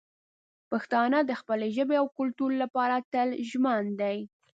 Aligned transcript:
پښتانه 0.71 1.17
د 1.25 1.31
خپلې 1.41 1.67
ژبې 1.77 1.95
او 2.01 2.07
کلتور 2.17 2.51
لپاره 2.61 2.95
تل 3.13 3.29
ژمن 3.49 3.83
دي. 4.01 4.17